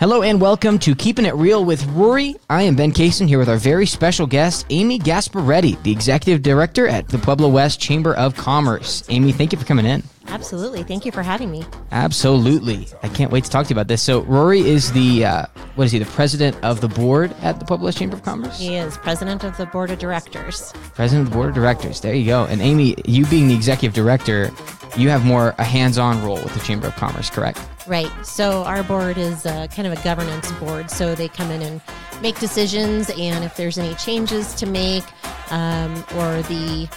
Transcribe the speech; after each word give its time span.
Hello 0.00 0.22
and 0.22 0.40
welcome 0.40 0.78
to 0.78 0.94
Keeping 0.94 1.26
It 1.26 1.34
Real 1.34 1.62
with 1.62 1.84
Rory. 1.88 2.34
I 2.48 2.62
am 2.62 2.74
Ben 2.74 2.90
Kaysen 2.90 3.28
here 3.28 3.38
with 3.38 3.50
our 3.50 3.58
very 3.58 3.84
special 3.84 4.26
guest, 4.26 4.64
Amy 4.70 4.98
Gasparetti, 4.98 5.82
the 5.82 5.92
Executive 5.92 6.40
Director 6.40 6.88
at 6.88 7.06
the 7.06 7.18
Pueblo 7.18 7.50
West 7.50 7.80
Chamber 7.80 8.14
of 8.14 8.34
Commerce. 8.34 9.04
Amy, 9.10 9.30
thank 9.30 9.52
you 9.52 9.58
for 9.58 9.66
coming 9.66 9.84
in. 9.84 10.02
Absolutely. 10.28 10.84
Thank 10.84 11.04
you 11.04 11.12
for 11.12 11.22
having 11.22 11.50
me. 11.50 11.66
Absolutely. 11.92 12.88
I 13.02 13.08
can't 13.08 13.30
wait 13.30 13.44
to 13.44 13.50
talk 13.50 13.66
to 13.66 13.74
you 13.74 13.74
about 13.74 13.88
this. 13.88 14.00
So, 14.00 14.22
Rory 14.22 14.60
is 14.60 14.90
the, 14.92 15.26
uh, 15.26 15.46
what 15.74 15.84
is 15.84 15.92
he, 15.92 15.98
the 15.98 16.06
president 16.06 16.56
of 16.64 16.80
the 16.80 16.88
board 16.88 17.34
at 17.42 17.60
the 17.60 17.66
Pueblo 17.66 17.84
West 17.84 17.98
Chamber 17.98 18.16
of 18.16 18.22
Commerce? 18.22 18.58
He 18.58 18.76
is 18.76 18.96
president 18.96 19.44
of 19.44 19.54
the 19.58 19.66
board 19.66 19.90
of 19.90 19.98
directors. 19.98 20.72
President 20.94 21.26
of 21.26 21.30
the 21.30 21.36
board 21.36 21.50
of 21.50 21.54
directors. 21.54 22.00
There 22.00 22.14
you 22.14 22.24
go. 22.24 22.46
And 22.46 22.62
Amy, 22.62 22.94
you 23.04 23.26
being 23.26 23.48
the 23.48 23.54
executive 23.54 23.94
director, 23.94 24.50
you 24.96 25.10
have 25.10 25.26
more 25.26 25.54
a 25.58 25.64
hands 25.64 25.98
on 25.98 26.24
role 26.24 26.36
with 26.36 26.54
the 26.54 26.60
Chamber 26.60 26.86
of 26.86 26.96
Commerce, 26.96 27.28
correct? 27.28 27.60
Right. 27.90 28.24
So 28.24 28.62
our 28.62 28.84
board 28.84 29.18
is 29.18 29.44
uh, 29.44 29.66
kind 29.66 29.88
of 29.88 29.98
a 29.98 30.02
governance 30.04 30.52
board. 30.52 30.88
So 30.88 31.16
they 31.16 31.26
come 31.26 31.50
in 31.50 31.60
and 31.60 31.80
make 32.22 32.38
decisions, 32.38 33.10
and 33.10 33.44
if 33.44 33.56
there's 33.56 33.78
any 33.78 33.96
changes 33.96 34.54
to 34.54 34.66
make, 34.66 35.02
um, 35.50 35.96
or 36.14 36.40
the 36.42 36.88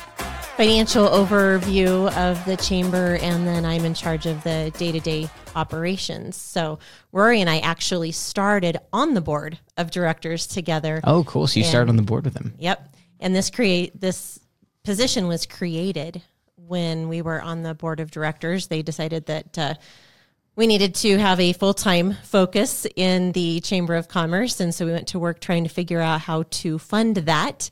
financial 0.56 1.08
overview 1.08 2.16
of 2.16 2.46
the 2.46 2.56
chamber, 2.58 3.18
and 3.24 3.48
then 3.48 3.66
I'm 3.66 3.86
in 3.86 3.96
charge 3.96 4.28
of 4.28 4.44
the 4.44 4.72
day 4.78 4.92
to 4.92 5.00
day 5.00 5.32
operations. 5.56 6.36
So 6.36 6.78
Rory 7.12 7.42
and 7.42 7.50
I 7.50 7.58
actually 7.58 8.12
started 8.12 8.78
on 8.94 9.16
the 9.16 9.22
board 9.22 9.58
of 9.78 9.90
directors 9.90 10.46
together. 10.46 11.02
Oh, 11.06 11.24
cool. 11.24 11.48
So 11.48 11.60
you 11.60 11.64
And- 11.64 11.72
started 11.72 11.90
on 11.90 11.96
the 11.96 12.04
board 12.04 12.24
with 12.24 12.36
him. 12.38 12.54
Yep. 12.60 12.96
And 13.20 13.36
this 13.36 13.50
create 13.50 14.00
this 14.00 14.40
position 14.84 15.28
was 15.28 15.48
created 15.48 16.22
when 16.56 17.10
we 17.10 17.24
were 17.24 17.42
on 17.42 17.64
the 17.64 17.74
board 17.74 18.00
of 18.00 18.12
directors. 18.12 18.68
They 18.68 18.84
decided 18.84 19.26
that 19.26 19.58
uh, 19.58 19.74
we 20.56 20.68
needed 20.68 20.94
to 20.96 21.18
have 21.18 21.40
a 21.40 21.54
full 21.54 21.74
time 21.74 22.14
focus 22.24 22.86
in 22.96 23.32
the 23.32 23.60
Chamber 23.62 23.96
of 23.96 24.08
Commerce, 24.08 24.60
and 24.60 24.74
so 24.74 24.86
we 24.86 24.92
went 24.92 25.08
to 25.10 25.20
work 25.20 25.40
trying 25.40 25.64
to 25.64 25.70
figure 25.70 26.00
out 26.00 26.22
how 26.22 26.44
to 26.44 26.78
fund 26.78 27.18
that. 27.18 27.70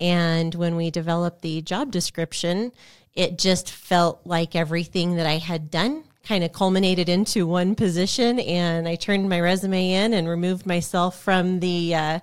And 0.00 0.54
when 0.54 0.76
we 0.76 0.90
developed 0.90 1.42
the 1.42 1.60
job 1.62 1.90
description, 1.90 2.72
it 3.14 3.38
just 3.38 3.70
felt 3.70 4.20
like 4.24 4.56
everything 4.56 5.16
that 5.16 5.26
I 5.26 5.38
had 5.38 5.70
done 5.70 6.04
kind 6.24 6.44
of 6.44 6.52
culminated 6.52 7.08
into 7.08 7.46
one 7.46 7.74
position. 7.74 8.38
And 8.40 8.88
I 8.88 8.94
turned 8.94 9.28
my 9.28 9.40
resume 9.40 9.92
in 9.92 10.14
and 10.14 10.28
removed 10.28 10.66
myself 10.66 11.20
from 11.20 11.60
the 11.60 11.94
uh, 11.94 12.20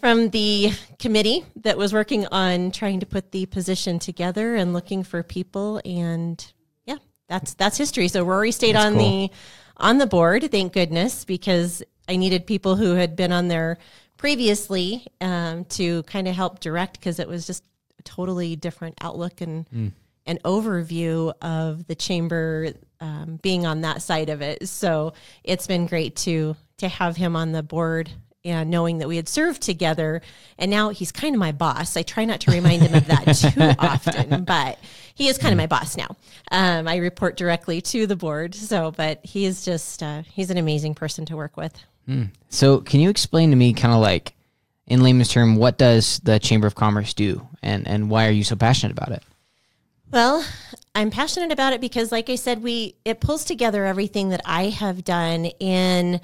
from 0.00 0.30
the 0.30 0.72
committee 0.98 1.44
that 1.56 1.76
was 1.76 1.92
working 1.92 2.26
on 2.28 2.70
trying 2.70 3.00
to 3.00 3.06
put 3.06 3.32
the 3.32 3.46
position 3.46 3.98
together 3.98 4.54
and 4.54 4.72
looking 4.72 5.02
for 5.02 5.22
people 5.22 5.80
and 5.84 6.52
that's 7.30 7.54
that's 7.54 7.78
history. 7.78 8.08
So 8.08 8.24
rory 8.24 8.52
stayed 8.52 8.74
That's 8.74 8.84
on 8.86 8.94
cool. 8.94 9.02
the 9.02 9.30
on 9.78 9.96
the 9.96 10.06
board 10.06 10.50
thank 10.50 10.74
goodness 10.74 11.24
because 11.24 11.82
i 12.06 12.16
needed 12.16 12.46
people 12.46 12.76
who 12.76 12.92
had 12.92 13.16
been 13.16 13.32
on 13.32 13.48
there 13.48 13.78
previously 14.18 15.06
um, 15.22 15.64
to 15.64 16.02
kind 16.02 16.28
of 16.28 16.34
help 16.34 16.60
direct 16.60 17.00
because 17.00 17.18
it 17.18 17.26
was 17.26 17.46
just 17.46 17.64
a 17.98 18.02
totally 18.02 18.56
different 18.56 18.94
outlook 19.00 19.40
and 19.40 19.66
an 20.26 20.38
overview 20.44 21.32
of 21.40 21.86
the 21.86 21.94
chamber 21.94 22.74
um, 23.00 23.38
being 23.42 23.64
on 23.64 23.80
that 23.80 24.02
side 24.02 24.28
of 24.28 24.42
it. 24.42 24.68
So 24.68 25.14
it's 25.42 25.66
been 25.66 25.86
great 25.86 26.16
to 26.16 26.54
to 26.78 26.88
have 26.88 27.16
him 27.16 27.34
on 27.36 27.52
the 27.52 27.62
board 27.62 28.10
and 28.44 28.70
knowing 28.70 28.98
that 28.98 29.08
we 29.08 29.16
had 29.16 29.28
served 29.28 29.62
together 29.62 30.22
and 30.58 30.70
now 30.70 30.90
he's 30.90 31.12
kind 31.12 31.34
of 31.34 31.38
my 31.38 31.52
boss. 31.52 31.96
I 31.96 32.02
try 32.02 32.24
not 32.24 32.40
to 32.40 32.50
remind 32.50 32.82
him 32.82 32.94
of 32.94 33.06
that 33.06 33.32
too 33.54 33.74
often 33.78 34.44
but 34.44 34.78
he 35.14 35.28
is 35.28 35.38
kind 35.38 35.52
of 35.52 35.58
my 35.58 35.66
boss 35.66 35.96
now. 35.96 36.16
Um, 36.52 36.88
i 36.88 36.96
report 36.96 37.36
directly 37.36 37.80
to 37.82 38.06
the 38.06 38.16
board 38.16 38.54
so 38.54 38.90
but 38.90 39.24
he 39.24 39.44
is 39.44 39.64
just 39.64 40.02
uh, 40.02 40.22
he's 40.22 40.50
an 40.50 40.58
amazing 40.58 40.94
person 40.94 41.24
to 41.26 41.36
work 41.36 41.56
with. 41.56 41.74
So, 42.48 42.78
can 42.80 43.00
you 43.00 43.10
explain 43.10 43.50
to 43.50 43.56
me, 43.56 43.72
kind 43.72 43.94
of 43.94 44.00
like 44.00 44.34
in 44.86 45.02
layman's 45.02 45.28
term, 45.28 45.56
what 45.56 45.78
does 45.78 46.18
the 46.20 46.38
Chamber 46.38 46.66
of 46.66 46.74
Commerce 46.74 47.14
do, 47.14 47.46
and 47.62 47.86
and 47.86 48.10
why 48.10 48.26
are 48.26 48.32
you 48.32 48.44
so 48.44 48.56
passionate 48.56 48.96
about 48.96 49.12
it? 49.12 49.22
Well, 50.10 50.44
I'm 50.94 51.10
passionate 51.10 51.52
about 51.52 51.72
it 51.72 51.80
because 51.80 52.10
like 52.10 52.28
I 52.28 52.34
said, 52.34 52.62
we 52.62 52.96
it 53.04 53.20
pulls 53.20 53.44
together 53.44 53.84
everything 53.84 54.30
that 54.30 54.40
I 54.44 54.64
have 54.70 55.04
done 55.04 55.46
in 55.60 56.20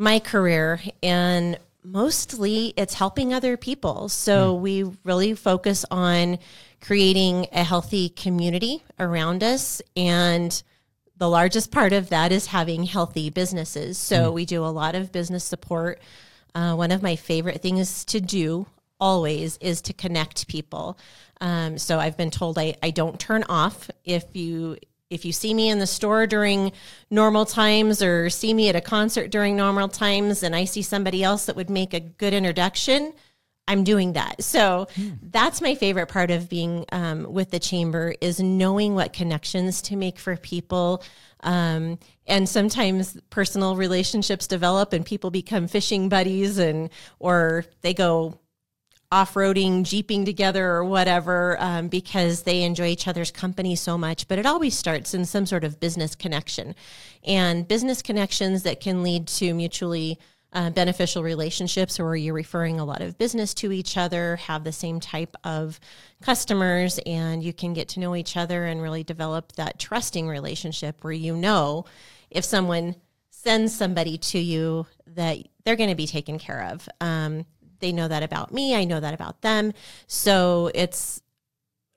my 0.00 0.18
career 0.18 0.80
and 1.02 1.58
mostly 1.84 2.72
it's 2.76 2.94
helping 2.94 3.34
other 3.34 3.58
people. 3.58 4.08
So 4.08 4.54
we 4.54 4.84
really 5.04 5.34
focus 5.34 5.84
on 5.90 6.38
creating 6.80 7.46
a 7.52 7.62
healthy 7.62 8.08
community 8.08 8.82
around 8.98 9.42
us 9.44 9.82
and 9.94 10.62
the 11.18 11.28
largest 11.28 11.70
part 11.70 11.92
of 11.92 12.08
that 12.08 12.32
is 12.32 12.46
having 12.46 12.84
healthy 12.84 13.28
businesses. 13.28 13.98
So 13.98 14.32
we 14.32 14.46
do 14.46 14.64
a 14.64 14.72
lot 14.72 14.94
of 14.94 15.12
business 15.12 15.44
support. 15.44 16.00
Uh, 16.54 16.74
one 16.74 16.92
of 16.92 17.02
my 17.02 17.14
favorite 17.14 17.60
things 17.60 18.06
to 18.06 18.22
do 18.22 18.66
always 18.98 19.58
is 19.58 19.82
to 19.82 19.92
connect 19.92 20.48
people. 20.48 20.98
Um, 21.42 21.76
so 21.76 21.98
I've 21.98 22.16
been 22.16 22.30
told 22.30 22.58
I, 22.58 22.74
I 22.82 22.90
don't 22.90 23.20
turn 23.20 23.44
off 23.50 23.90
if 24.02 24.34
you 24.34 24.78
if 25.10 25.24
you 25.24 25.32
see 25.32 25.52
me 25.52 25.68
in 25.68 25.80
the 25.80 25.86
store 25.86 26.26
during 26.26 26.72
normal 27.10 27.44
times 27.44 28.02
or 28.02 28.30
see 28.30 28.54
me 28.54 28.68
at 28.68 28.76
a 28.76 28.80
concert 28.80 29.30
during 29.30 29.56
normal 29.56 29.88
times 29.88 30.42
and 30.42 30.54
I 30.54 30.64
see 30.64 30.82
somebody 30.82 31.22
else 31.22 31.46
that 31.46 31.56
would 31.56 31.68
make 31.68 31.92
a 31.92 32.00
good 32.00 32.32
introduction, 32.32 33.12
I'm 33.70 33.84
doing 33.84 34.14
that. 34.14 34.42
So 34.42 34.88
that's 35.22 35.60
my 35.60 35.76
favorite 35.76 36.08
part 36.08 36.32
of 36.32 36.48
being 36.48 36.84
um, 36.90 37.32
with 37.32 37.52
the 37.52 37.60
chamber 37.60 38.14
is 38.20 38.40
knowing 38.40 38.96
what 38.96 39.12
connections 39.12 39.80
to 39.82 39.96
make 39.96 40.18
for 40.18 40.36
people. 40.36 41.04
Um, 41.44 42.00
and 42.26 42.48
sometimes 42.48 43.16
personal 43.30 43.76
relationships 43.76 44.48
develop 44.48 44.92
and 44.92 45.06
people 45.06 45.30
become 45.30 45.68
fishing 45.68 46.08
buddies 46.08 46.58
and 46.58 46.90
or 47.20 47.64
they 47.82 47.94
go 47.94 48.39
off-roading, 49.12 49.84
jeeping 49.84 50.24
together 50.24 50.70
or 50.70 50.84
whatever 50.84 51.56
um, 51.60 51.88
because 51.88 52.42
they 52.42 52.62
enjoy 52.62 52.86
each 52.86 53.08
other's 53.08 53.30
company 53.30 53.74
so 53.74 53.98
much. 53.98 54.28
But 54.28 54.38
it 54.38 54.46
always 54.46 54.76
starts 54.76 55.14
in 55.14 55.24
some 55.24 55.46
sort 55.46 55.64
of 55.64 55.80
business 55.80 56.14
connection, 56.14 56.74
and 57.24 57.66
business 57.66 58.02
connections 58.02 58.62
that 58.62 58.80
can 58.80 59.02
lead 59.02 59.26
to 59.28 59.52
mutually 59.52 60.18
uh, 60.52 60.70
beneficial 60.70 61.22
relationships, 61.22 61.98
where 61.98 62.16
you're 62.16 62.34
referring 62.34 62.80
a 62.80 62.84
lot 62.84 63.00
of 63.00 63.18
business 63.18 63.54
to 63.54 63.70
each 63.70 63.96
other, 63.96 64.36
have 64.36 64.64
the 64.64 64.72
same 64.72 64.98
type 64.98 65.36
of 65.44 65.78
customers, 66.22 66.98
and 67.06 67.42
you 67.42 67.52
can 67.52 67.72
get 67.72 67.88
to 67.88 68.00
know 68.00 68.16
each 68.16 68.36
other 68.36 68.66
and 68.66 68.82
really 68.82 69.04
develop 69.04 69.52
that 69.52 69.78
trusting 69.78 70.28
relationship 70.28 71.02
where 71.02 71.12
you 71.12 71.36
know 71.36 71.84
if 72.30 72.44
someone 72.44 72.96
sends 73.30 73.74
somebody 73.74 74.18
to 74.18 74.38
you 74.38 74.86
that 75.06 75.38
they're 75.64 75.76
going 75.76 75.88
to 75.88 75.96
be 75.96 76.06
taken 76.06 76.38
care 76.38 76.64
of. 76.64 76.88
Um, 77.00 77.46
they 77.80 77.92
know 77.92 78.08
that 78.08 78.22
about 78.22 78.52
me. 78.52 78.74
I 78.74 78.84
know 78.84 79.00
that 79.00 79.14
about 79.14 79.40
them. 79.42 79.72
So 80.06 80.70
it's 80.74 81.20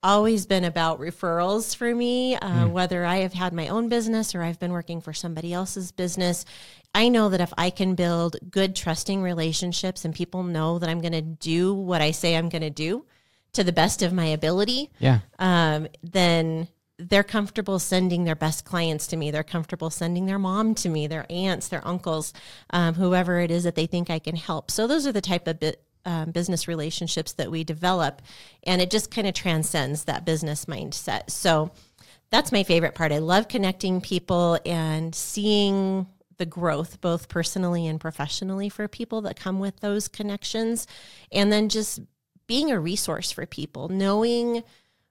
always 0.02 0.46
been 0.46 0.66
about 0.66 1.00
referrals 1.00 1.76
for 1.76 1.96
me, 1.96 2.36
uh, 2.36 2.68
whether 2.68 3.06
I 3.06 3.18
have 3.18 3.34
had 3.34 3.54
my 3.54 3.70
own 3.70 3.88
business 3.88 4.36
or 4.36 4.42
I've 4.42 4.60
been 4.60 4.74
working 4.74 5.00
for 5.00 5.14
somebody 5.14 5.54
else's 5.54 5.92
business. 5.92 6.46
I 6.94 7.08
know 7.10 7.30
that 7.30 7.42
if 7.42 7.54
I 7.58 7.70
can 7.70 7.96
build 7.96 8.36
good, 8.52 8.76
trusting 8.76 9.22
relationships 9.22 10.04
and 10.04 10.14
people 10.14 10.44
know 10.44 10.78
that 10.80 10.90
I'm 10.90 11.02
going 11.02 11.14
to 11.14 11.22
do 11.22 11.74
what 11.74 12.02
I 12.02 12.12
say 12.12 12.36
I'm 12.36 12.50
going 12.50 12.62
to 12.62 12.70
do 12.70 13.06
to 13.54 13.64
the 13.64 13.72
best 13.72 14.02
of 14.02 14.12
my 14.12 14.26
ability, 14.26 14.92
Yeah, 15.00 15.20
um, 15.40 15.88
then 16.02 16.68
they're 17.00 17.24
comfortable 17.24 17.80
sending 17.80 18.24
their 18.24 18.36
best 18.36 18.66
clients 18.66 19.08
to 19.08 19.18
me. 19.18 19.32
They're 19.32 19.44
comfortable 19.44 19.90
sending 19.90 20.26
their 20.26 20.40
mom 20.40 20.76
to 20.76 20.90
me, 20.90 21.08
their 21.08 21.26
aunts, 21.30 21.68
their 21.68 21.86
uncles, 21.88 22.34
um, 22.70 22.94
whoever 22.94 23.40
it 23.40 23.50
is 23.52 23.64
that 23.64 23.76
they 23.76 23.88
think 23.88 24.10
I 24.10 24.20
can 24.20 24.36
help. 24.36 24.70
So 24.70 24.86
those 24.86 25.08
are 25.08 25.12
the 25.12 25.22
type 25.22 25.48
of 25.48 25.60
um, 26.06 26.32
business 26.32 26.68
relationships 26.68 27.34
that 27.34 27.50
we 27.50 27.64
develop, 27.64 28.22
and 28.64 28.82
it 28.82 28.92
just 28.92 29.10
kind 29.10 29.28
of 29.28 29.34
transcends 29.34 30.04
that 30.04 30.26
business 30.26 30.66
mindset. 30.66 31.30
So 31.30 31.72
that's 32.30 32.52
my 32.52 32.64
favorite 32.64 32.96
part. 32.96 33.12
I 33.12 33.20
love 33.20 33.48
connecting 33.48 34.02
people 34.02 34.60
and 34.66 35.16
seeing 35.16 36.08
the 36.38 36.46
growth, 36.46 37.00
both 37.00 37.30
personally 37.30 37.88
and 37.88 38.00
professionally, 38.00 38.70
for 38.70 38.88
people 38.88 39.22
that 39.22 39.40
come 39.40 39.60
with 39.60 39.80
those 39.80 40.08
connections, 40.08 40.88
and 41.32 41.52
then 41.52 41.70
just 41.70 42.02
being 42.48 42.72
a 42.72 42.80
resource 42.80 43.32
for 43.32 43.46
people, 43.46 43.88
knowing 43.88 44.64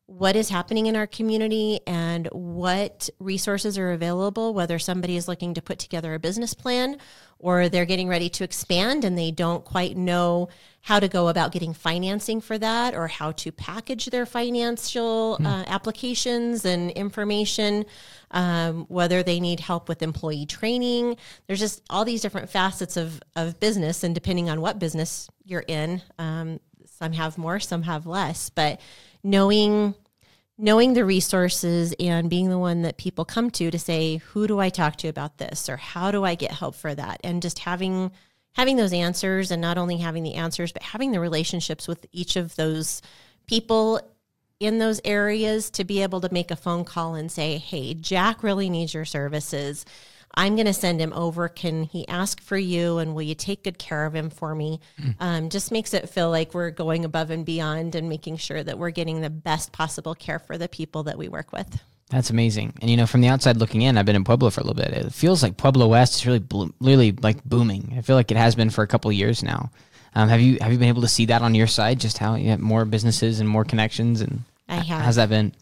what 0.06 0.37
is 0.37 0.49
happening 0.49 0.87
in 0.87 0.96
our 0.96 1.06
community 1.06 1.81
and 1.87 2.26
what 2.32 3.08
resources 3.19 3.78
are 3.78 3.93
available, 3.93 4.52
whether 4.52 4.78
somebody 4.78 5.16
is 5.16 5.28
looking 5.28 5.54
to 5.54 5.62
put 5.62 5.78
together 5.78 6.14
a 6.14 6.19
business 6.19 6.54
plan 6.54 6.99
or 7.38 7.69
they're 7.69 7.87
getting 7.87 8.08
ready 8.08 8.28
to 8.28 8.44
expand 8.44 9.04
and 9.04 9.16
they 9.16 9.31
don't 9.31 9.64
quite 9.64 9.96
know 9.96 10.49
how 10.82 10.99
to 10.99 11.08
go 11.08 11.28
about 11.28 11.52
getting 11.52 11.72
financing 11.72 12.40
for 12.40 12.58
that 12.58 12.94
or 12.94 13.06
how 13.06 13.32
to 13.32 13.52
package 13.52 14.06
their 14.06 14.26
financial 14.26 15.38
uh, 15.44 15.64
applications 15.66 16.64
and 16.64 16.90
information, 16.93 17.84
um, 18.32 18.84
whether 18.88 19.22
they 19.22 19.38
need 19.38 19.60
help 19.60 19.88
with 19.88 20.02
employee 20.02 20.46
training. 20.46 21.16
There's 21.46 21.60
just 21.60 21.82
all 21.88 22.04
these 22.04 22.20
different 22.20 22.50
facets 22.50 22.96
of, 22.96 23.20
of 23.37 23.60
business, 23.60 24.02
and 24.02 24.14
depending 24.14 24.50
on 24.50 24.60
what 24.60 24.78
business 24.78 25.28
you're 25.44 25.64
in, 25.66 26.02
um, 26.19 26.58
some 26.87 27.12
have 27.12 27.38
more, 27.38 27.60
some 27.60 27.82
have 27.82 28.06
less, 28.06 28.50
but 28.50 28.81
knowing 29.23 29.95
knowing 30.59 30.93
the 30.93 31.05
resources 31.05 31.95
and 31.99 32.31
being 32.31 32.51
the 32.51 32.59
one 32.59 32.83
that 32.83 32.97
people 32.97 33.25
come 33.25 33.51
to 33.51 33.71
to 33.71 33.79
say 33.79 34.19
who 34.19 34.47
do 34.47 34.61
i 34.61 34.69
talk 34.69 34.97
to 34.97 35.09
about 35.09 35.39
this? 35.39 35.69
Or 35.69 35.77
how 35.77 36.11
do 36.11 36.25
i 36.25 36.35
get 36.35 36.53
help 36.53 36.75
for 36.75 36.95
that? 36.95 37.21
And 37.25 37.43
just 37.43 37.61
having 37.61 38.13
having 38.55 38.77
those 38.77 38.93
answers 38.93 39.51
and 39.51 39.63
not 39.63 39.79
only 39.79 39.97
having 39.97 40.23
the 40.23 40.35
answers 40.35 40.73
but 40.73 40.83
having 40.83 41.13
the 41.13 41.21
relationships 41.21 41.89
with 41.89 42.07
each 42.13 42.37
of 42.37 42.55
those 42.57 43.03
people 43.47 44.01
in 44.61 44.79
those 44.79 45.01
areas 45.05 45.71
to 45.71 45.85
be 45.85 46.03
able 46.03 46.21
to 46.21 46.33
make 46.33 46.51
a 46.51 46.57
phone 46.57 46.85
call 46.85 47.15
and 47.15 47.33
say 47.33 47.59
hey 47.59 47.95
jack 47.95 48.43
really 48.43 48.71
needs 48.71 48.95
your 48.95 49.05
services 49.05 49.85
I'm 50.34 50.55
going 50.55 50.67
to 50.67 50.73
send 50.73 51.00
him 51.00 51.12
over. 51.12 51.49
Can 51.49 51.84
he 51.84 52.06
ask 52.08 52.40
for 52.40 52.56
you? 52.56 52.99
And 52.99 53.14
will 53.14 53.23
you 53.23 53.34
take 53.34 53.64
good 53.64 53.79
care 53.79 54.06
of 54.06 54.14
him 54.14 54.31
for 54.31 54.55
me? 54.55 54.81
Mm. 55.00 55.14
Um, 55.20 55.49
just 55.49 55.73
makes 55.73 55.94
it 55.94 56.08
feel 56.08 56.31
like 56.31 56.55
we're 56.55 56.70
going 56.70 57.05
above 57.05 57.31
and 57.31 57.44
beyond 57.44 57.94
and 57.94 58.08
making 58.08 58.37
sure 58.38 58.62
that 58.62 58.79
we're 58.79 58.90
getting 58.90 59.20
the 59.20 59.31
best 59.31 59.73
possible 59.73 60.14
care 60.14 60.38
for 60.38 60.58
the 60.58 60.69
people 60.69 61.05
that 61.05 61.19
we 61.19 61.29
work 61.29 61.52
with. 61.52 61.81
That's 62.11 62.31
amazing. 62.31 62.75
And 62.81 62.90
you 62.90 62.96
know, 62.96 63.06
from 63.06 63.23
the 63.23 63.29
outside 63.29 63.56
looking 63.56 63.82
in, 63.82 63.96
I've 63.96 64.05
been 64.05 64.17
in 64.17 64.25
Pueblo 64.25 64.50
for 64.50 64.61
a 64.61 64.64
little 64.64 64.82
bit. 64.82 64.93
It 64.93 65.14
feels 65.14 65.43
like 65.43 65.56
Pueblo 65.56 65.88
West 65.88 66.17
is 66.17 66.26
really, 66.26 66.44
really 66.81 67.12
like 67.12 67.43
booming. 67.43 67.94
I 67.96 68.02
feel 68.02 68.17
like 68.17 68.31
it 68.31 68.37
has 68.37 68.55
been 68.55 68.69
for 68.69 68.82
a 68.82 68.87
couple 68.87 69.11
years 69.11 69.43
now. 69.43 69.70
Um, 70.14 70.28
have 70.28 70.43
you 70.43 70.58
have 70.61 70.70
you 70.70 70.78
been 70.78 70.88
able 70.88 71.02
to 71.02 71.08
see 71.08 71.26
that 71.26 71.40
on 71.40 71.55
your 71.55 71.67
side? 71.67 71.99
Just 72.00 72.19
how 72.19 72.35
you 72.35 72.50
have 72.50 72.61
more 72.61 72.85
businesses 72.85 73.40
and 73.40 73.49
more 73.49 73.64
connections, 73.64 74.20
and 74.20 74.43
I 74.69 74.76
have. 74.76 75.02
How's 75.02 75.17
that 75.17 75.31
been? 75.31 75.55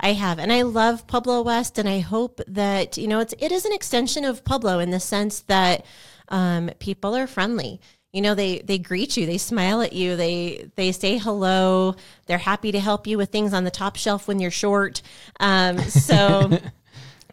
I 0.00 0.14
have, 0.14 0.38
and 0.38 0.52
I 0.52 0.62
love 0.62 1.06
Pueblo 1.06 1.42
West, 1.42 1.78
and 1.78 1.88
I 1.88 2.00
hope 2.00 2.40
that 2.48 2.96
you 2.96 3.06
know 3.06 3.20
it's 3.20 3.34
it 3.38 3.52
is 3.52 3.64
an 3.64 3.72
extension 3.72 4.24
of 4.24 4.44
Pueblo 4.44 4.78
in 4.78 4.90
the 4.90 5.00
sense 5.00 5.40
that 5.40 5.84
um, 6.28 6.70
people 6.78 7.14
are 7.14 7.26
friendly. 7.26 7.80
You 8.12 8.22
know, 8.22 8.34
they 8.34 8.60
they 8.60 8.78
greet 8.78 9.16
you, 9.16 9.26
they 9.26 9.38
smile 9.38 9.82
at 9.82 9.92
you, 9.92 10.16
they 10.16 10.70
they 10.74 10.92
say 10.92 11.18
hello. 11.18 11.94
They're 12.26 12.38
happy 12.38 12.72
to 12.72 12.80
help 12.80 13.06
you 13.06 13.18
with 13.18 13.30
things 13.30 13.52
on 13.52 13.64
the 13.64 13.70
top 13.70 13.96
shelf 13.96 14.26
when 14.26 14.40
you're 14.40 14.50
short. 14.50 15.02
Um, 15.38 15.78
so. 15.78 16.58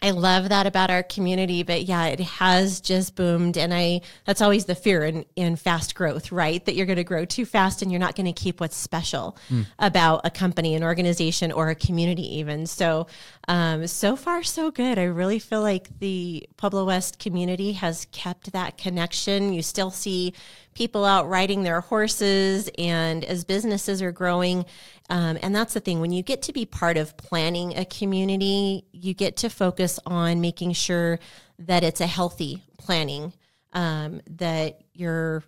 I 0.01 0.11
love 0.11 0.49
that 0.49 0.67
about 0.67 0.89
our 0.89 1.03
community, 1.03 1.63
but 1.63 1.83
yeah, 1.83 2.05
it 2.05 2.19
has 2.19 2.81
just 2.81 3.15
boomed. 3.15 3.57
And 3.57 3.73
I, 3.73 4.01
that's 4.25 4.41
always 4.41 4.65
the 4.65 4.75
fear 4.75 5.03
in, 5.03 5.25
in 5.35 5.55
fast 5.55 5.95
growth, 5.95 6.31
right? 6.31 6.63
That 6.65 6.75
you're 6.75 6.85
going 6.85 6.97
to 6.97 7.03
grow 7.03 7.25
too 7.25 7.45
fast 7.45 7.81
and 7.81 7.91
you're 7.91 7.99
not 7.99 8.15
going 8.15 8.25
to 8.25 8.33
keep 8.33 8.59
what's 8.59 8.75
special 8.75 9.37
mm. 9.49 9.65
about 9.79 10.21
a 10.23 10.29
company, 10.29 10.75
an 10.75 10.83
organization, 10.83 11.51
or 11.51 11.69
a 11.69 11.75
community, 11.75 12.37
even. 12.37 12.67
So, 12.67 13.07
um, 13.47 13.87
so 13.87 14.15
far, 14.15 14.43
so 14.43 14.71
good. 14.71 14.99
I 14.99 15.05
really 15.05 15.39
feel 15.39 15.61
like 15.61 15.99
the 15.99 16.47
Pueblo 16.57 16.85
West 16.85 17.19
community 17.19 17.73
has 17.73 18.07
kept 18.11 18.51
that 18.51 18.77
connection. 18.77 19.53
You 19.53 19.61
still 19.61 19.91
see 19.91 20.33
people 20.77 21.05
out 21.05 21.27
riding 21.27 21.63
their 21.63 21.81
horses, 21.81 22.69
and 22.77 23.25
as 23.25 23.43
businesses 23.43 23.99
are 23.99 24.11
growing, 24.11 24.63
um, 25.09 25.35
and 25.41 25.55
that's 25.55 25.73
the 25.73 25.79
thing 25.79 25.99
when 25.99 26.11
you 26.11 26.21
get 26.21 26.43
to 26.43 26.53
be 26.53 26.67
part 26.67 26.97
of 26.97 27.17
planning 27.17 27.75
a 27.75 27.83
community, 27.83 28.85
you 28.91 29.15
get 29.15 29.37
to 29.37 29.49
focus 29.49 29.99
on 30.05 30.39
making 30.39 30.73
sure 30.73 31.17
that 31.57 31.83
it's 31.83 31.99
a 31.99 32.05
healthy 32.05 32.61
planning, 32.77 33.33
um, 33.73 34.21
that 34.29 34.81
you're 34.93 35.43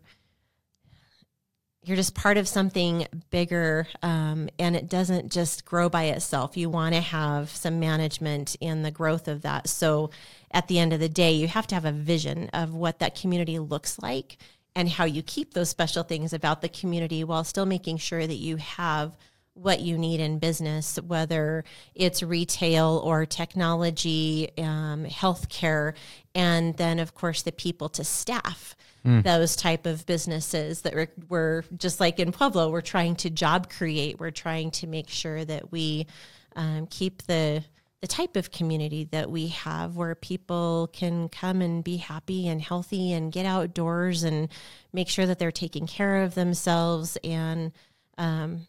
you're 1.84 1.96
just 1.96 2.14
part 2.14 2.38
of 2.38 2.48
something 2.48 3.08
bigger 3.30 3.88
um, 4.04 4.50
and 4.60 4.76
it 4.76 4.90
doesn't 4.90 5.32
just 5.32 5.64
grow 5.64 5.90
by 5.90 6.06
itself. 6.06 6.58
You 6.58 6.70
want 6.70 6.94
to 6.94 7.02
have 7.02 7.50
some 7.50 7.80
management 7.80 8.56
in 8.60 8.84
the 8.84 8.92
growth 8.92 9.28
of 9.28 9.44
that. 9.44 9.68
So 9.70 10.12
at 10.52 10.68
the 10.68 10.78
end 10.78 10.94
of 10.94 11.00
the 11.00 11.10
day, 11.10 11.32
you 11.32 11.48
have 11.48 11.66
to 11.68 11.76
have 11.76 11.86
a 11.86 11.92
vision 11.92 12.50
of 12.50 12.76
what 12.76 13.00
that 13.00 13.16
community 13.16 13.58
looks 13.58 13.98
like 13.98 14.38
and 14.76 14.90
how 14.90 15.06
you 15.06 15.22
keep 15.22 15.54
those 15.54 15.70
special 15.70 16.04
things 16.04 16.34
about 16.34 16.62
the 16.62 16.70
community 16.70 17.24
while 17.24 17.44
still 17.44 17.66
making 17.66 17.98
sure 17.98 18.26
that 18.26 18.36
you 18.36 18.58
have 18.58 19.18
what 19.54 19.82
you 19.82 19.98
need 19.98 20.20
in 20.20 20.40
business, 20.40 20.98
whether 21.06 21.66
it's 21.94 22.24
retail 22.24 23.02
or 23.04 23.26
technology, 23.26 24.50
um, 24.58 25.06
healthcare, 25.06 25.94
and 26.34 26.78
then 26.78 27.00
of 27.00 27.14
course 27.14 27.42
the 27.42 27.52
people 27.52 27.90
to 27.90 28.04
staff 28.04 28.76
mm. 29.06 29.24
those 29.24 29.56
type 29.56 29.86
of 29.86 30.06
businesses 30.06 30.82
that 30.82 30.94
we're, 30.94 31.12
we're, 31.28 31.64
just 31.78 32.00
like 32.00 32.20
in 32.20 32.32
Pueblo, 32.32 32.70
we're 32.70 32.82
trying 32.82 33.16
to 33.18 33.30
job 33.30 33.70
create. 33.70 34.20
We're 34.20 34.32
trying 34.32 34.72
to 34.72 34.88
make 34.88 35.10
sure 35.10 35.44
that 35.46 35.72
we 35.72 36.08
um, 36.56 36.88
keep 36.88 37.24
the 37.24 37.64
the 38.02 38.08
type 38.08 38.36
of 38.36 38.52
community 38.52 39.04
that 39.12 39.30
we 39.30 39.48
have 39.48 39.96
where 39.96 40.16
people 40.16 40.90
can 40.94 41.28
come 41.28 41.62
and 41.62 41.84
be 41.84 41.98
happy 41.98 42.48
and 42.48 42.62
healthy 42.62 43.12
and 43.12 43.32
get 43.32 43.46
outdoors 43.46 44.24
and 44.24 44.50
make 44.94 45.10
sure 45.10 45.26
that 45.26 45.38
they're 45.38 45.52
taking 45.52 45.86
care 45.86 46.24
of 46.24 46.34
themselves 46.34 47.18
and 47.24 47.74
um, 48.18 48.68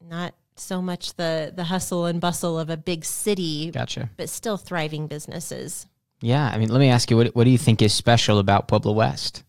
not 0.00 0.34
so 0.56 0.80
much 0.80 1.14
the 1.14 1.52
the 1.54 1.64
hustle 1.64 2.06
and 2.06 2.20
bustle 2.20 2.58
of 2.58 2.70
a 2.70 2.76
big 2.76 3.04
city. 3.04 3.70
Gotcha. 3.70 4.10
But 4.16 4.28
still 4.28 4.56
thriving 4.56 5.06
businesses. 5.06 5.86
Yeah, 6.20 6.50
I 6.52 6.56
mean, 6.56 6.70
let 6.70 6.80
me 6.80 6.88
ask 6.88 7.10
you, 7.10 7.16
what 7.16 7.36
what 7.36 7.44
do 7.44 7.50
you 7.50 7.58
think 7.58 7.82
is 7.82 7.92
special 7.92 8.38
about 8.38 8.68
Pueblo 8.68 8.92
West? 8.92 9.44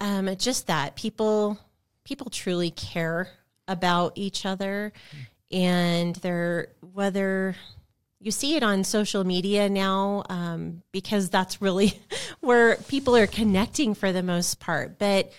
Um, 0.00 0.34
just 0.36 0.66
that 0.66 0.96
people 0.96 1.58
people 2.04 2.30
truly 2.30 2.70
care 2.70 3.28
about 3.68 4.12
each 4.16 4.46
other, 4.46 4.92
and 5.50 6.16
they're 6.16 6.68
whether 6.80 7.56
you 8.24 8.30
see 8.30 8.56
it 8.56 8.62
on 8.62 8.84
social 8.84 9.22
media 9.22 9.68
now 9.68 10.24
um, 10.30 10.82
because 10.92 11.28
that's 11.28 11.60
really 11.60 12.00
where 12.40 12.76
people 12.76 13.14
are 13.14 13.26
connecting 13.26 13.92
for 13.92 14.12
the 14.12 14.22
most 14.22 14.60
part. 14.60 14.98
But 14.98 15.30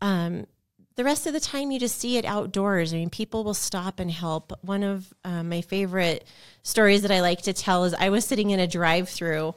um, 0.00 0.48
the 0.96 1.04
rest 1.04 1.28
of 1.28 1.32
the 1.32 1.38
time 1.38 1.70
you 1.70 1.78
just 1.78 1.96
see 1.96 2.16
it 2.16 2.24
outdoors. 2.24 2.92
I 2.92 2.96
mean, 2.96 3.08
people 3.08 3.44
will 3.44 3.54
stop 3.54 4.00
and 4.00 4.10
help. 4.10 4.52
One 4.62 4.82
of 4.82 5.14
uh, 5.24 5.44
my 5.44 5.60
favorite 5.60 6.26
stories 6.64 7.02
that 7.02 7.12
I 7.12 7.20
like 7.20 7.42
to 7.42 7.52
tell 7.52 7.84
is 7.84 7.94
I 7.94 8.08
was 8.08 8.24
sitting 8.24 8.50
in 8.50 8.58
a 8.58 8.66
drive 8.66 9.08
through 9.08 9.54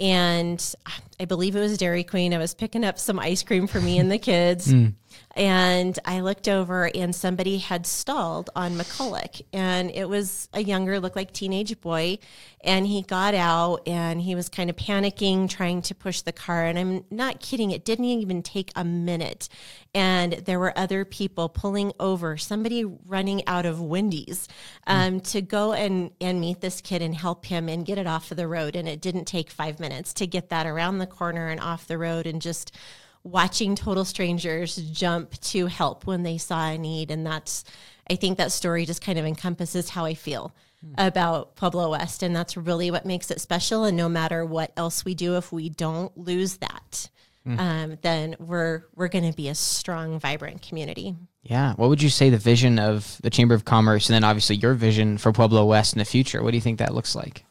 and 0.00 0.74
I 1.20 1.26
believe 1.26 1.54
it 1.54 1.60
was 1.60 1.76
Dairy 1.76 2.04
Queen. 2.04 2.32
I 2.32 2.38
was 2.38 2.54
picking 2.54 2.84
up 2.84 2.98
some 2.98 3.18
ice 3.18 3.42
cream 3.42 3.66
for 3.66 3.82
me 3.82 3.98
and 3.98 4.10
the 4.10 4.18
kids. 4.18 4.72
Mm. 4.84 4.94
And 5.36 5.98
I 6.04 6.20
looked 6.20 6.46
over 6.48 6.90
and 6.94 7.14
somebody 7.14 7.58
had 7.58 7.86
stalled 7.86 8.50
on 8.54 8.76
McCulloch. 8.76 9.42
And 9.52 9.90
it 9.90 10.08
was 10.08 10.48
a 10.52 10.62
younger, 10.62 11.00
looked 11.00 11.16
like 11.16 11.32
teenage 11.32 11.80
boy. 11.80 12.18
And 12.62 12.86
he 12.86 13.02
got 13.02 13.34
out 13.34 13.86
and 13.86 14.20
he 14.20 14.34
was 14.34 14.48
kind 14.48 14.70
of 14.70 14.76
panicking, 14.76 15.50
trying 15.50 15.82
to 15.82 15.94
push 15.94 16.20
the 16.20 16.32
car. 16.32 16.64
And 16.64 16.78
I'm 16.78 17.04
not 17.10 17.40
kidding, 17.40 17.72
it 17.72 17.84
didn't 17.84 18.04
even 18.04 18.42
take 18.42 18.70
a 18.76 18.84
minute. 18.84 19.48
And 19.92 20.32
there 20.32 20.58
were 20.58 20.76
other 20.78 21.04
people 21.04 21.48
pulling 21.48 21.92
over, 21.98 22.36
somebody 22.36 22.84
running 22.84 23.46
out 23.46 23.66
of 23.66 23.80
Wendy's 23.80 24.48
um, 24.86 25.20
mm. 25.20 25.30
to 25.30 25.42
go 25.42 25.72
and, 25.72 26.10
and 26.20 26.40
meet 26.40 26.60
this 26.60 26.80
kid 26.80 27.02
and 27.02 27.14
help 27.14 27.44
him 27.46 27.68
and 27.68 27.84
get 27.84 27.98
it 27.98 28.06
off 28.06 28.30
of 28.30 28.36
the 28.36 28.48
road. 28.48 28.76
And 28.76 28.88
it 28.88 29.00
didn't 29.00 29.26
take 29.26 29.50
five 29.50 29.80
minutes 29.80 30.14
to 30.14 30.26
get 30.26 30.48
that 30.50 30.66
around 30.66 30.98
the 30.98 31.06
corner 31.06 31.48
and 31.48 31.60
off 31.60 31.86
the 31.86 31.98
road 31.98 32.26
and 32.26 32.40
just 32.40 32.74
watching 33.24 33.74
total 33.74 34.04
strangers 34.04 34.76
jump 34.76 35.32
to 35.40 35.66
help 35.66 36.06
when 36.06 36.22
they 36.22 36.38
saw 36.38 36.68
a 36.68 36.78
need. 36.78 37.10
And 37.10 37.26
that's, 37.26 37.64
I 38.08 38.16
think 38.16 38.38
that 38.38 38.52
story 38.52 38.84
just 38.84 39.02
kind 39.02 39.18
of 39.18 39.24
encompasses 39.24 39.88
how 39.88 40.04
I 40.04 40.14
feel 40.14 40.54
mm. 40.86 40.92
about 40.98 41.56
Pueblo 41.56 41.90
West. 41.90 42.22
And 42.22 42.36
that's 42.36 42.56
really 42.56 42.90
what 42.90 43.06
makes 43.06 43.30
it 43.30 43.40
special. 43.40 43.84
And 43.84 43.96
no 43.96 44.08
matter 44.08 44.44
what 44.44 44.72
else 44.76 45.04
we 45.04 45.14
do, 45.14 45.36
if 45.36 45.50
we 45.50 45.70
don't 45.70 46.16
lose 46.18 46.58
that, 46.58 47.08
mm. 47.46 47.58
um, 47.58 47.98
then 48.02 48.36
we're, 48.38 48.84
we're 48.94 49.08
going 49.08 49.28
to 49.28 49.36
be 49.36 49.48
a 49.48 49.54
strong, 49.54 50.20
vibrant 50.20 50.60
community. 50.60 51.16
Yeah. 51.42 51.72
What 51.74 51.88
would 51.88 52.02
you 52.02 52.10
say 52.10 52.28
the 52.28 52.38
vision 52.38 52.78
of 52.78 53.18
the 53.22 53.30
Chamber 53.30 53.54
of 53.54 53.64
Commerce 53.64 54.08
and 54.08 54.14
then 54.14 54.24
obviously 54.24 54.56
your 54.56 54.74
vision 54.74 55.16
for 55.16 55.32
Pueblo 55.32 55.64
West 55.64 55.94
in 55.94 55.98
the 55.98 56.04
future? 56.04 56.42
What 56.42 56.50
do 56.50 56.58
you 56.58 56.62
think 56.62 56.78
that 56.78 56.94
looks 56.94 57.14
like? 57.14 57.44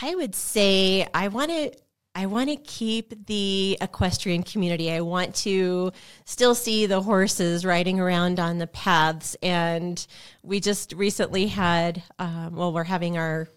I 0.00 0.14
would 0.14 0.34
say 0.34 1.06
I 1.12 1.28
want 1.28 1.50
to 1.50 1.72
I 2.14 2.26
want 2.26 2.50
to 2.50 2.56
keep 2.56 3.26
the 3.26 3.78
equestrian 3.80 4.42
community. 4.42 4.92
I 4.92 5.00
want 5.00 5.34
to 5.36 5.92
still 6.24 6.54
see 6.54 6.86
the 6.86 7.00
horses 7.00 7.64
riding 7.64 7.98
around 7.98 8.38
on 8.38 8.58
the 8.58 8.66
paths. 8.66 9.34
And 9.42 10.04
we 10.42 10.60
just 10.60 10.92
recently 10.92 11.46
had, 11.46 12.02
um, 12.18 12.56
well, 12.56 12.72
we're 12.72 12.84
having 12.84 13.16
our 13.16 13.48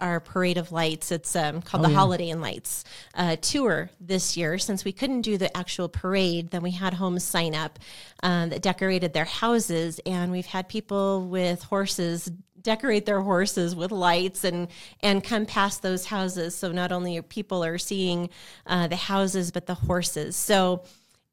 our 0.00 0.20
parade 0.20 0.58
of 0.58 0.70
lights. 0.70 1.10
It's 1.10 1.34
um, 1.34 1.60
called 1.60 1.82
oh, 1.82 1.88
the 1.88 1.92
yeah. 1.92 1.98
Holiday 1.98 2.30
and 2.30 2.40
Lights 2.40 2.84
uh, 3.14 3.36
tour 3.36 3.90
this 4.00 4.36
year. 4.36 4.58
Since 4.58 4.84
we 4.84 4.92
couldn't 4.92 5.22
do 5.22 5.36
the 5.36 5.54
actual 5.56 5.88
parade, 5.88 6.50
then 6.50 6.62
we 6.62 6.70
had 6.70 6.94
homes 6.94 7.24
sign 7.24 7.54
up 7.54 7.78
um, 8.22 8.50
that 8.50 8.62
decorated 8.62 9.12
their 9.12 9.24
houses, 9.24 10.00
and 10.06 10.30
we've 10.30 10.46
had 10.46 10.68
people 10.68 11.26
with 11.26 11.64
horses 11.64 12.30
decorate 12.62 13.06
their 13.06 13.20
horses 13.20 13.74
with 13.74 13.90
lights 13.90 14.44
and 14.44 14.68
and 15.00 15.22
come 15.22 15.46
past 15.46 15.82
those 15.82 16.06
houses. 16.06 16.54
So 16.54 16.72
not 16.72 16.92
only 16.92 17.20
people 17.22 17.64
are 17.64 17.78
seeing 17.78 18.30
uh, 18.66 18.88
the 18.88 18.96
houses, 18.96 19.50
but 19.50 19.66
the 19.66 19.74
horses. 19.74 20.36
So 20.36 20.84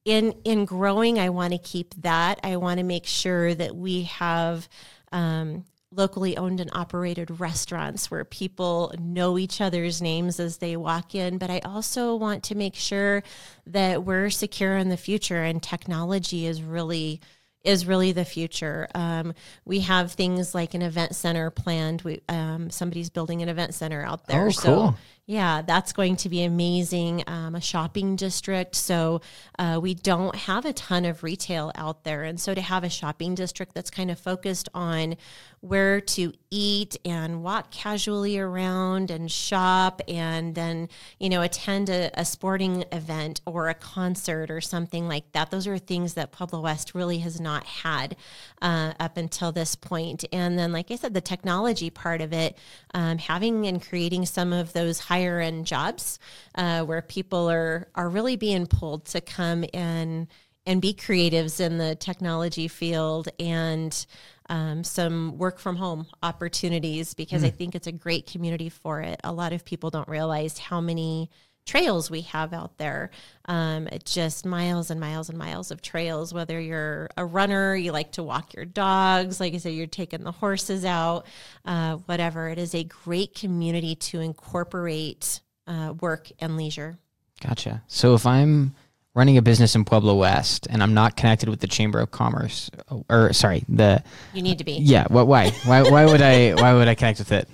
in 0.03 0.33
in 0.43 0.65
growing, 0.65 1.19
I 1.19 1.29
want 1.29 1.53
to 1.53 1.59
keep 1.59 1.93
that. 2.01 2.39
I 2.43 2.57
want 2.57 2.79
to 2.79 2.83
make 2.83 3.05
sure 3.05 3.53
that 3.55 3.75
we 3.75 4.03
have. 4.03 4.67
Um, 5.11 5.65
locally 5.91 6.35
owned 6.35 6.59
and 6.59 6.69
operated 6.73 7.39
restaurants 7.39 8.11
where 8.11 8.25
people 8.25 8.93
know 8.99 9.37
each 9.37 9.61
other's 9.61 10.01
names 10.01 10.39
as 10.39 10.57
they 10.57 10.75
walk 10.75 11.15
in. 11.15 11.37
But 11.37 11.49
I 11.49 11.59
also 11.59 12.15
want 12.15 12.43
to 12.45 12.55
make 12.55 12.75
sure 12.75 13.23
that 13.67 14.03
we're 14.03 14.29
secure 14.29 14.77
in 14.77 14.89
the 14.89 14.97
future 14.97 15.43
and 15.43 15.61
technology 15.61 16.45
is 16.47 16.61
really 16.61 17.21
is 17.65 17.85
really 17.85 18.11
the 18.11 18.25
future. 18.25 18.87
Um, 18.95 19.33
we 19.65 19.81
have 19.81 20.11
things 20.13 20.53
like 20.55 20.73
an 20.73 20.81
event 20.81 21.15
center 21.15 21.49
planned. 21.49 22.01
We 22.03 22.21
um, 22.29 22.69
somebody's 22.69 23.09
building 23.09 23.41
an 23.41 23.49
event 23.49 23.73
center 23.73 24.03
out 24.03 24.27
there. 24.27 24.47
Oh, 24.47 24.49
So 24.51 24.75
cool. 24.75 24.97
Yeah, 25.27 25.63
that's 25.63 25.91
going 25.91 26.17
to 26.17 26.29
be 26.29 26.43
amazing. 26.43 27.23
Um, 27.25 27.55
a 27.55 27.61
shopping 27.61 28.15
district. 28.15 28.75
So 28.75 29.21
uh, 29.57 29.79
we 29.81 29.95
don't 29.95 30.35
have 30.35 30.65
a 30.65 30.73
ton 30.73 31.03
of 31.03 31.23
retail 31.23 31.71
out 31.73 32.03
there. 32.03 32.23
And 32.23 32.39
so 32.39 32.53
to 32.53 32.61
have 32.61 32.83
a 32.83 32.89
shopping 32.89 33.33
district 33.33 33.73
that's 33.73 33.89
kind 33.89 34.11
of 34.11 34.19
focused 34.19 34.69
on 34.75 35.15
where 35.61 35.99
to 35.99 36.31
eat 36.51 36.95
and 37.03 37.41
walk 37.41 37.71
casually 37.71 38.37
around 38.37 39.09
and 39.09 39.31
shop 39.31 39.99
and 40.07 40.53
then, 40.53 40.87
you 41.19 41.27
know, 41.27 41.41
attend 41.41 41.89
a, 41.89 42.11
a 42.13 42.23
sporting 42.23 42.85
event 42.91 43.41
or 43.47 43.69
a 43.69 43.73
concert 43.73 44.51
or 44.51 44.61
something 44.61 45.07
like 45.07 45.31
that. 45.31 45.49
Those 45.49 45.65
are 45.65 45.79
things 45.79 46.13
that 46.13 46.31
Pueblo 46.31 46.61
West 46.61 46.93
really 46.93 47.17
has 47.19 47.41
not 47.41 47.63
had 47.63 48.15
uh, 48.61 48.93
up 48.99 49.17
until 49.17 49.51
this 49.51 49.75
point. 49.75 50.23
And 50.31 50.59
then, 50.59 50.71
like 50.71 50.91
I 50.91 50.97
said, 50.97 51.15
the 51.15 51.21
technology 51.21 51.89
part 51.89 52.21
of 52.21 52.31
it, 52.31 52.55
um, 52.93 53.17
having 53.17 53.65
and 53.65 53.81
creating 53.81 54.27
some 54.27 54.53
of 54.53 54.71
those 54.73 54.99
higher 55.15 55.39
end 55.39 55.65
jobs 55.65 56.19
uh, 56.55 56.83
where 56.83 57.01
people 57.01 57.49
are 57.49 57.87
are 57.95 58.09
really 58.09 58.35
being 58.35 58.67
pulled 58.67 59.05
to 59.05 59.21
come 59.21 59.63
and 59.73 60.27
and 60.65 60.81
be 60.81 60.93
creatives 60.93 61.59
in 61.61 61.77
the 61.77 61.95
technology 61.95 62.67
field 62.67 63.29
and 63.39 64.05
um, 64.49 64.83
some 64.83 65.37
work 65.37 65.59
from 65.59 65.75
home 65.75 66.05
opportunities 66.21 67.13
because 67.13 67.43
I 67.43 67.49
think 67.49 67.75
it's 67.75 67.87
a 67.87 67.91
great 67.91 68.27
community 68.27 68.69
for 68.69 69.01
it. 69.01 69.19
A 69.23 69.31
lot 69.31 69.53
of 69.53 69.63
people 69.63 69.89
don't 69.89 70.07
realize 70.07 70.57
how 70.57 70.81
many 70.81 71.29
trails 71.65 72.09
we 72.11 72.21
have 72.21 72.53
out 72.53 72.77
there. 72.77 73.09
Um, 73.45 73.87
just 74.03 74.45
miles 74.45 74.91
and 74.91 74.99
miles 74.99 75.29
and 75.29 75.37
miles 75.37 75.71
of 75.71 75.81
trails. 75.81 76.33
Whether 76.33 76.59
you're 76.59 77.09
a 77.17 77.25
runner, 77.25 77.75
you 77.75 77.91
like 77.91 78.13
to 78.13 78.23
walk 78.23 78.53
your 78.53 78.65
dogs, 78.65 79.39
like 79.39 79.53
I 79.53 79.57
said, 79.57 79.73
you're 79.73 79.87
taking 79.87 80.23
the 80.23 80.31
horses 80.31 80.85
out, 80.85 81.25
uh, 81.65 81.95
whatever. 82.05 82.49
It 82.49 82.59
is 82.59 82.73
a 82.75 82.83
great 82.83 83.35
community 83.35 83.95
to 83.95 84.19
incorporate 84.19 85.41
uh, 85.67 85.93
work 85.99 86.31
and 86.39 86.55
leisure. 86.57 86.97
Gotcha. 87.41 87.81
So 87.87 88.13
if 88.13 88.25
I'm 88.25 88.75
running 89.13 89.37
a 89.37 89.41
business 89.41 89.75
in 89.75 89.85
Pueblo 89.85 90.15
West 90.15 90.67
and 90.69 90.83
I'm 90.83 90.93
not 90.93 91.15
connected 91.17 91.49
with 91.49 91.59
the 91.61 91.67
Chamber 91.67 91.99
of 91.99 92.11
Commerce, 92.11 92.69
or 93.09 93.33
sorry, 93.33 93.63
the 93.67 94.03
You 94.33 94.41
need 94.41 94.59
to 94.59 94.63
be. 94.63 94.73
yeah, 94.73 95.05
what? 95.07 95.27
Why? 95.27 95.49
Why? 95.65 95.81
Why 95.83 96.05
would 96.05 96.21
I? 96.21 96.53
Why 96.53 96.73
would 96.73 96.87
I 96.87 96.95
connect 96.95 97.19
with 97.19 97.31
it? 97.31 97.49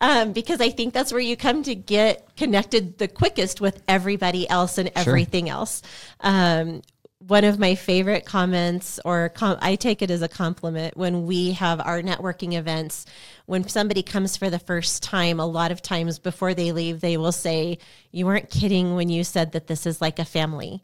Um, 0.00 0.32
because 0.32 0.60
I 0.60 0.70
think 0.70 0.94
that's 0.94 1.12
where 1.12 1.20
you 1.20 1.36
come 1.36 1.62
to 1.64 1.74
get 1.74 2.36
connected 2.36 2.98
the 2.98 3.08
quickest 3.08 3.60
with 3.60 3.82
everybody 3.88 4.48
else 4.48 4.78
and 4.78 4.90
everything 4.94 5.48
else. 5.48 5.82
Um, 6.20 6.82
one 7.26 7.44
of 7.44 7.58
my 7.58 7.74
favorite 7.74 8.26
comments, 8.26 9.00
or 9.04 9.30
com- 9.30 9.56
I 9.62 9.76
take 9.76 10.02
it 10.02 10.10
as 10.10 10.20
a 10.20 10.28
compliment, 10.28 10.96
when 10.96 11.24
we 11.26 11.52
have 11.52 11.80
our 11.80 12.02
networking 12.02 12.52
events, 12.54 13.06
when 13.46 13.66
somebody 13.66 14.02
comes 14.02 14.36
for 14.36 14.50
the 14.50 14.58
first 14.58 15.02
time, 15.02 15.40
a 15.40 15.46
lot 15.46 15.72
of 15.72 15.80
times 15.80 16.18
before 16.18 16.52
they 16.52 16.72
leave, 16.72 17.00
they 17.00 17.16
will 17.16 17.32
say, 17.32 17.78
You 18.10 18.26
weren't 18.26 18.50
kidding 18.50 18.94
when 18.94 19.08
you 19.08 19.24
said 19.24 19.52
that 19.52 19.68
this 19.68 19.86
is 19.86 20.02
like 20.02 20.18
a 20.18 20.24
family. 20.24 20.82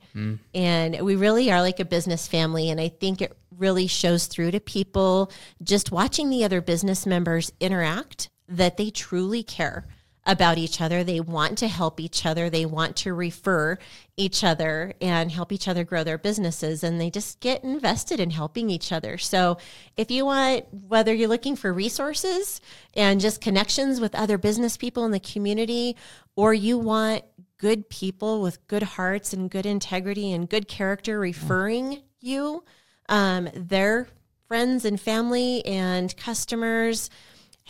And 0.54 1.00
we 1.02 1.16
really 1.16 1.50
are 1.52 1.60
like 1.60 1.80
a 1.80 1.84
business 1.84 2.26
family. 2.26 2.70
And 2.70 2.80
I 2.80 2.88
think 2.88 3.20
it 3.20 3.36
really 3.58 3.86
shows 3.86 4.26
through 4.26 4.52
to 4.52 4.60
people 4.60 5.30
just 5.62 5.92
watching 5.92 6.30
the 6.30 6.44
other 6.44 6.62
business 6.62 7.04
members 7.04 7.52
interact 7.60 8.30
that 8.50 8.76
they 8.76 8.90
truly 8.90 9.42
care 9.42 9.86
about 10.26 10.58
each 10.58 10.80
other. 10.80 11.02
They 11.02 11.20
want 11.20 11.56
to 11.58 11.68
help 11.68 11.98
each 11.98 12.26
other. 12.26 12.50
They 12.50 12.66
want 12.66 12.94
to 12.96 13.14
refer 13.14 13.78
each 14.16 14.44
other 14.44 14.92
and 15.00 15.32
help 15.32 15.50
each 15.50 15.66
other 15.66 15.82
grow 15.82 16.04
their 16.04 16.18
businesses. 16.18 16.84
And 16.84 17.00
they 17.00 17.10
just 17.10 17.40
get 17.40 17.64
invested 17.64 18.20
in 18.20 18.30
helping 18.30 18.68
each 18.68 18.92
other. 18.92 19.16
So, 19.16 19.56
if 19.96 20.10
you 20.10 20.26
want, 20.26 20.66
whether 20.88 21.14
you're 21.14 21.28
looking 21.28 21.56
for 21.56 21.72
resources 21.72 22.60
and 22.94 23.20
just 23.20 23.40
connections 23.40 24.00
with 24.00 24.14
other 24.14 24.36
business 24.36 24.76
people 24.76 25.04
in 25.04 25.10
the 25.10 25.20
community, 25.20 25.96
or 26.36 26.52
you 26.52 26.76
want 26.76 27.24
good 27.56 27.88
people 27.88 28.42
with 28.42 28.66
good 28.68 28.82
hearts 28.82 29.32
and 29.32 29.50
good 29.50 29.66
integrity 29.66 30.32
and 30.32 30.48
good 30.48 30.68
character 30.68 31.18
referring 31.18 32.02
you, 32.20 32.62
um, 33.08 33.48
their 33.54 34.08
friends 34.48 34.84
and 34.84 35.00
family 35.00 35.64
and 35.64 36.16
customers, 36.16 37.08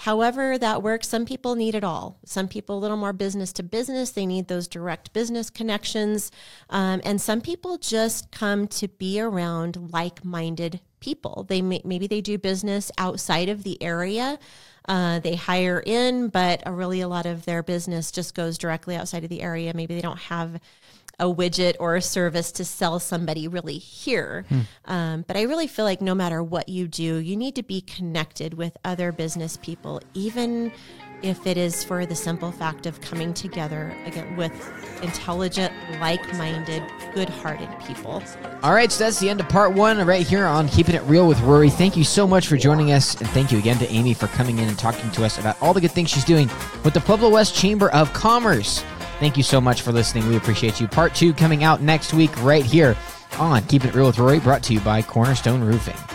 However, 0.00 0.56
that 0.56 0.82
works. 0.82 1.08
Some 1.08 1.26
people 1.26 1.56
need 1.56 1.74
it 1.74 1.84
all. 1.84 2.18
Some 2.24 2.48
people 2.48 2.78
a 2.78 2.80
little 2.80 2.96
more 2.96 3.12
business 3.12 3.52
to 3.52 3.62
business. 3.62 4.12
They 4.12 4.24
need 4.24 4.48
those 4.48 4.66
direct 4.66 5.12
business 5.12 5.50
connections. 5.50 6.32
Um, 6.70 7.02
and 7.04 7.20
some 7.20 7.42
people 7.42 7.76
just 7.76 8.30
come 8.30 8.66
to 8.68 8.88
be 8.88 9.20
around 9.20 9.92
like 9.92 10.24
minded 10.24 10.80
people. 11.00 11.44
They 11.50 11.60
may, 11.60 11.82
maybe 11.84 12.06
they 12.06 12.22
do 12.22 12.38
business 12.38 12.90
outside 12.96 13.50
of 13.50 13.62
the 13.62 13.82
area. 13.82 14.38
Uh, 14.88 15.18
they 15.18 15.34
hire 15.34 15.82
in, 15.84 16.28
but 16.28 16.62
a 16.64 16.72
really 16.72 17.02
a 17.02 17.08
lot 17.08 17.26
of 17.26 17.44
their 17.44 17.62
business 17.62 18.10
just 18.10 18.34
goes 18.34 18.56
directly 18.56 18.96
outside 18.96 19.22
of 19.22 19.28
the 19.28 19.42
area. 19.42 19.74
Maybe 19.74 19.94
they 19.94 20.00
don't 20.00 20.18
have 20.18 20.58
a 21.20 21.32
widget 21.32 21.76
or 21.78 21.94
a 21.94 22.02
service 22.02 22.50
to 22.50 22.64
sell 22.64 22.98
somebody 22.98 23.46
really 23.46 23.78
here. 23.78 24.44
Um, 24.86 25.24
but 25.28 25.36
I 25.36 25.42
really 25.42 25.68
feel 25.68 25.84
like 25.84 26.00
no 26.00 26.14
matter 26.14 26.42
what 26.42 26.68
you 26.68 26.88
do, 26.88 27.16
you 27.18 27.36
need 27.36 27.54
to 27.54 27.62
be 27.62 27.82
connected 27.82 28.54
with 28.54 28.76
other 28.84 29.12
business 29.12 29.56
people, 29.58 30.00
even 30.14 30.72
if 31.22 31.46
it 31.46 31.58
is 31.58 31.84
for 31.84 32.06
the 32.06 32.14
simple 32.14 32.50
fact 32.50 32.86
of 32.86 32.98
coming 33.02 33.34
together 33.34 33.94
again 34.06 34.34
with 34.38 34.52
intelligent, 35.02 35.70
like-minded, 36.00 36.82
good-hearted 37.14 37.68
people. 37.86 38.22
All 38.62 38.72
right, 38.72 38.90
so 38.90 39.04
that's 39.04 39.20
the 39.20 39.28
end 39.28 39.40
of 39.40 39.48
part 39.50 39.74
one 39.74 39.98
right 40.06 40.26
here 40.26 40.46
on 40.46 40.66
Keeping 40.68 40.94
It 40.94 41.02
Real 41.02 41.28
with 41.28 41.38
Rory. 41.42 41.68
Thank 41.68 41.94
you 41.94 42.04
so 42.04 42.26
much 42.26 42.48
for 42.48 42.56
joining 42.56 42.92
us, 42.92 43.20
and 43.20 43.28
thank 43.28 43.52
you 43.52 43.58
again 43.58 43.78
to 43.80 43.90
Amy 43.90 44.14
for 44.14 44.28
coming 44.28 44.58
in 44.58 44.68
and 44.68 44.78
talking 44.78 45.10
to 45.10 45.24
us 45.24 45.38
about 45.38 45.60
all 45.60 45.74
the 45.74 45.80
good 45.82 45.92
things 45.92 46.08
she's 46.08 46.24
doing 46.24 46.48
with 46.84 46.94
the 46.94 47.00
Pueblo 47.00 47.28
West 47.28 47.54
Chamber 47.54 47.90
of 47.90 48.10
Commerce. 48.14 48.82
Thank 49.20 49.36
you 49.36 49.42
so 49.42 49.60
much 49.60 49.82
for 49.82 49.92
listening. 49.92 50.26
We 50.28 50.36
appreciate 50.38 50.80
you. 50.80 50.88
Part 50.88 51.14
two 51.14 51.34
coming 51.34 51.62
out 51.62 51.82
next 51.82 52.14
week 52.14 52.30
right 52.42 52.64
here 52.64 52.96
on 53.38 53.62
Keeping 53.66 53.90
It 53.90 53.94
Real 53.94 54.06
with 54.06 54.18
Rory, 54.18 54.40
brought 54.40 54.62
to 54.64 54.72
you 54.72 54.80
by 54.80 55.02
Cornerstone 55.02 55.62
Roofing. 55.62 56.09